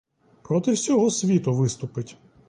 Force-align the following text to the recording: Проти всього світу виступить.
Проти 0.43 0.71
всього 0.71 1.09
світу 1.11 1.53
виступить. 1.53 2.17